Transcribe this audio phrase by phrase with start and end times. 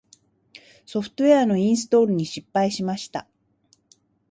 [0.87, 3.27] ソフトウェアのインストールに失敗しました。